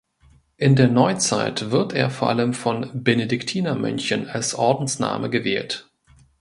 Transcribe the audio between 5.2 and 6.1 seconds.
gewählt.